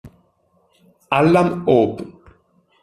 [1.11, 2.01] Hallam Hope